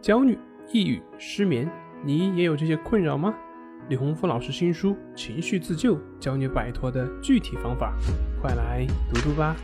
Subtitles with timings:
[0.00, 0.38] 焦虑、
[0.72, 1.70] 抑郁、失眠，
[2.02, 3.34] 你也有这些困扰吗？
[3.90, 7.94] 李洪福老师新书《情绪自救》教你摆脱的具体方法，
[8.40, 9.54] 快来读读吧。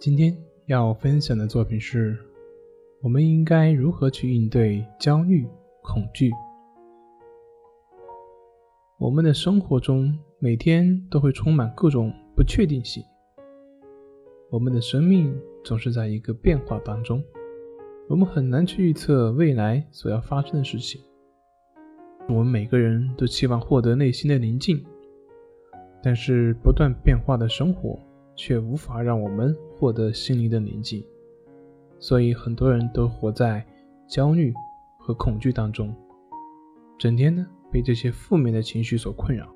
[0.00, 0.34] 今天
[0.68, 2.18] 要分享的作品是：
[3.02, 5.46] 我们应该如何去应对焦虑、
[5.82, 6.30] 恐惧？
[8.98, 13.04] 我们的生活中每天都会充满各种不确定性，
[14.52, 15.34] 我们的生命。
[15.64, 17.22] 总是在一个变化当中，
[18.08, 21.00] 我们很难去预测未来所要发生的事情。
[22.28, 24.84] 我们每个人都期望获得内心的宁静，
[26.02, 27.96] 但是不断变化的生活
[28.34, 31.00] 却无法让我们获得心灵的宁静。
[32.00, 33.64] 所以，很多人都活在
[34.08, 34.52] 焦虑
[34.98, 35.94] 和恐惧当中，
[36.98, 39.46] 整天呢被这些负面的情绪所困扰。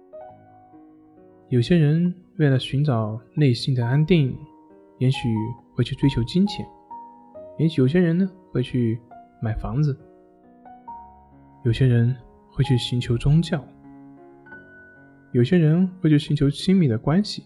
[1.49, 4.33] 有些人为了寻找内心的安定，
[4.99, 5.29] 也许。
[5.77, 6.67] 会去追求金钱，
[7.59, 8.99] 也许有些人呢会去
[9.43, 9.95] 买房子，
[11.67, 12.17] 有些人
[12.51, 13.63] 会去寻求宗教，
[15.33, 17.45] 有些人会去寻求亲密的关系，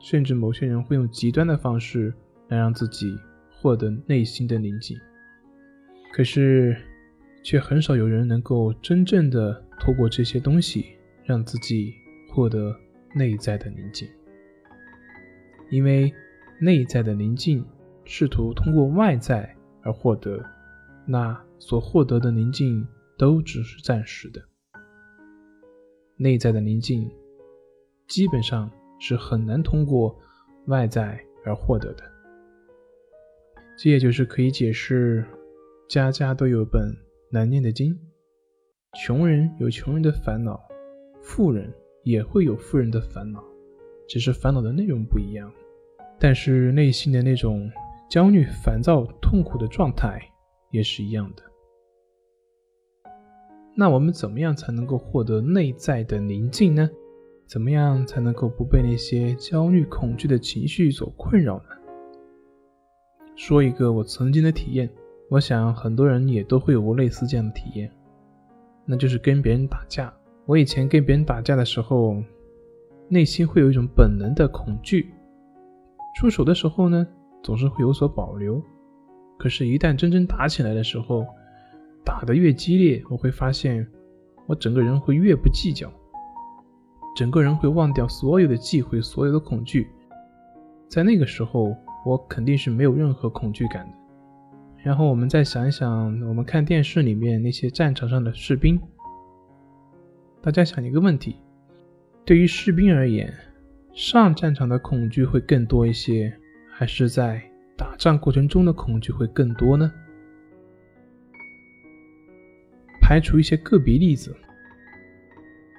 [0.00, 2.12] 甚至某些人会用极端的方式
[2.48, 3.16] 来让自己
[3.60, 4.98] 获得内心的宁静。
[6.12, 6.76] 可是，
[7.44, 10.84] 却很少有人能够真正的透过这些东西
[11.24, 11.94] 让自己
[12.28, 12.74] 获得
[13.14, 14.08] 内在的宁静，
[15.70, 16.12] 因为。
[16.60, 17.64] 内在的宁静，
[18.04, 20.44] 试图通过外在而获得，
[21.06, 22.84] 那所获得的宁静
[23.16, 24.42] 都只是暂时的。
[26.16, 27.08] 内在的宁静，
[28.08, 30.18] 基本上是很难通过
[30.66, 32.02] 外在而获得的。
[33.78, 35.24] 这也就是可以解释，
[35.88, 36.92] 家家都有本
[37.30, 37.96] 难念的经，
[38.94, 40.60] 穷人有穷人的烦恼，
[41.22, 41.72] 富人
[42.02, 43.44] 也会有富人的烦恼，
[44.08, 45.52] 只是烦恼的内容不一样。
[46.18, 47.70] 但是内心的那种
[48.10, 50.20] 焦虑、烦躁、痛苦的状态
[50.72, 51.42] 也是一样的。
[53.76, 56.90] 那我们怎么样才能够获得内在的宁静呢？
[57.46, 61.64] 怎么样才能够不被那些焦虑、恐惧的情绪所困扰呢？
[63.36, 64.90] 说一个我曾经的体验，
[65.30, 67.88] 我想很多人也都会有过类似这样的体验，
[68.84, 70.12] 那就是跟别人打架。
[70.44, 72.20] 我以前跟别人打架的时候，
[73.08, 75.12] 内心会有一种本能的恐惧。
[76.14, 77.06] 出手的时候呢，
[77.42, 78.62] 总是会有所保留，
[79.38, 81.24] 可是，一旦真正打起来的时候，
[82.04, 83.86] 打得越激烈，我会发现，
[84.46, 85.92] 我整个人会越不计较，
[87.14, 89.88] 整个人会忘掉所有的忌讳，所有的恐惧。
[90.88, 93.92] 在那个时候，我肯定是没有任何恐惧感的。
[94.82, 98.80] 然后，我们再想一想，我们看电视里面那些战场上的士兵，
[100.40, 101.36] 大家想一个问题：
[102.24, 103.32] 对于士兵而言。
[103.94, 106.32] 上战场的恐惧会更多一些，
[106.70, 107.42] 还是在
[107.76, 109.92] 打仗过程中的恐惧会更多呢？
[113.02, 114.36] 排除一些个别例子，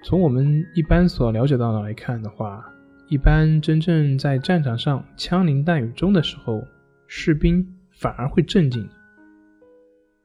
[0.04, 2.62] 从我们一般所了解到的来看的话，
[3.08, 6.62] 一般真正在战场上枪林弹雨中的时候，
[7.08, 8.86] 士兵反而会镇静，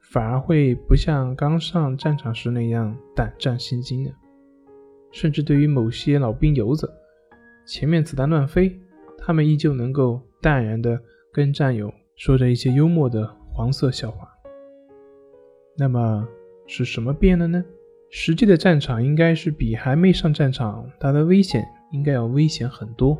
[0.01, 4.11] 反而会不像刚上战场时那样胆战心惊的，
[5.15, 6.91] 甚至对于某些老兵游子。
[7.65, 8.77] 前面子弹乱飞，
[9.17, 10.99] 他们依旧能够淡然地
[11.31, 14.27] 跟战友说着一些幽默的黄色笑话。
[15.77, 16.27] 那么
[16.67, 17.63] 是什么变了呢？
[18.11, 23.17] 实际的战场应该是比还没上战场，它的危险应该要危险很多。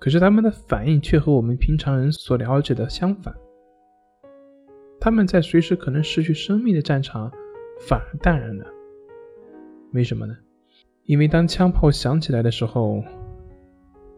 [0.00, 3.32] 可是他们的反应却和我们平常人所了解的相反。
[4.98, 7.30] 他们在随时可能失去生命的战场，
[7.86, 8.66] 反而淡然了。
[9.92, 10.36] 为什么呢？
[11.12, 13.04] 因为当枪炮响起来的时候。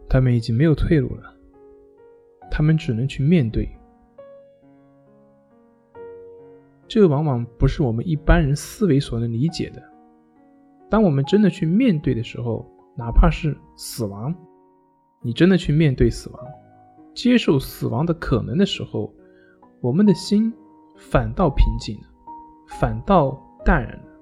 [0.07, 1.33] 他们已经没有退路了，
[2.51, 3.67] 他们只能去面对。
[6.87, 9.81] 这往往不是我们一般人思维所能理解的。
[10.91, 12.63] 当我们真的去面对的时候，
[12.95, 14.33] 哪怕是死亡，
[15.23, 16.45] 你真的去面对死亡，
[17.15, 19.11] 接受死亡的可能的时候，
[19.81, 20.53] 我们的心
[20.95, 22.07] 反倒平静了，
[22.79, 23.35] 反倒
[23.65, 24.14] 淡然了。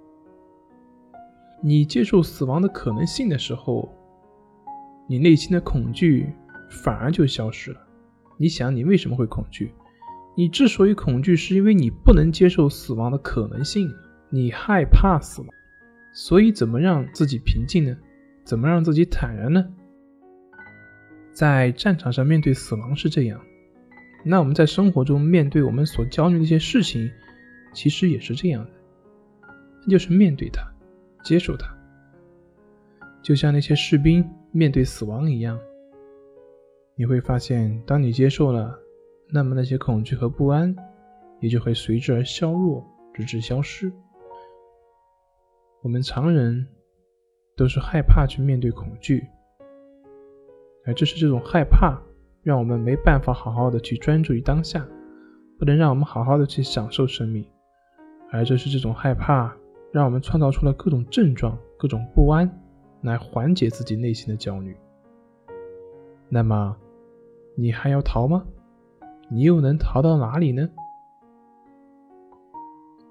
[1.64, 3.92] 你接受死亡的可能性的时候。
[5.06, 6.34] 你内心的恐惧
[6.70, 7.80] 反而就消失了。
[8.38, 9.74] 你想，你为什么会恐惧？
[10.36, 13.92] 你之所以恐惧，是因为你不能接受死亡的可能性，
[14.30, 15.50] 你害怕死亡。
[16.14, 17.96] 所以，怎么让自己平静呢？
[18.46, 19.66] 怎么让自己坦然呢？
[21.34, 23.40] 在战场上面对死亡是这样，
[24.24, 27.12] 那我们在生活中面对我们所焦虑的一些事情，
[27.74, 28.72] 其实也是这样的，
[29.84, 30.64] 那就是面对它，
[31.24, 31.76] 接受它，
[33.22, 34.24] 就像那些士兵。
[34.56, 35.60] 面对死亡一样，
[36.94, 38.78] 你会发现，当你接受了
[39.32, 40.76] 那么那些恐惧和不安
[41.40, 42.86] 也就会随之而消弱，
[43.16, 43.92] 直至消失。
[45.82, 46.68] 我们常人
[47.58, 49.26] 都是害怕去面对恐惧，
[50.86, 52.00] 而正是这种害怕，
[52.44, 54.88] 让我们没办法好好的去专注于当下，
[55.58, 57.44] 不能让我们好好的去享受生命。
[58.32, 59.52] 而正是这种害怕，
[59.94, 62.50] 让我们创造出了各种症状、各种不安，
[63.02, 64.76] 来缓解自己内心的焦虑。
[66.30, 66.76] 那么，
[67.56, 68.44] 你还要逃吗？
[69.30, 70.68] 你又能逃到哪里呢？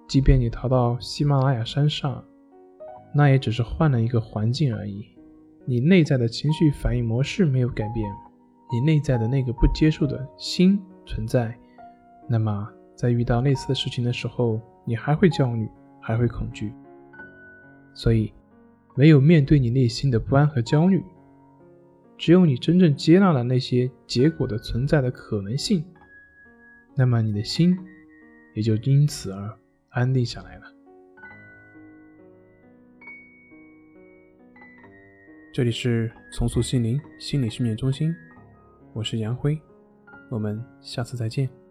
[0.09, 2.25] 即便你逃到喜马拉雅山上，
[3.15, 5.07] 那也只是换了一个环境而已。
[5.65, 8.13] 你内在的情绪反应模式没有改变，
[8.73, 11.57] 你内在的那个不接受的心存在。
[12.29, 15.69] 那么，在遇到类似的事情的时候，你还会焦虑，
[16.03, 16.71] 还会恐惧。
[17.95, 18.31] 所以，
[18.97, 21.03] 唯有面对你内心的不安和焦虑。
[22.19, 25.85] 只有你真正接纳了那些结果的存在的可能性，
[26.95, 27.77] 那么你的心
[28.55, 29.59] 也就因此而
[29.89, 30.65] 安定下来了。
[35.53, 38.15] 这里是重塑心灵心理训练中心，
[38.93, 39.61] 我是杨辉，
[40.31, 41.62] 我们下次再见。